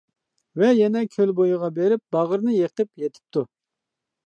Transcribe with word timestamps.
ۋە 0.61 0.69
يەنە 0.75 1.03
كۆل 1.17 1.33
بويىغا 1.41 1.69
بېرىپ 1.77 2.03
باغرىنى 2.17 2.57
يېقىپ 2.57 3.05
يېتىپتۇ. 3.07 3.47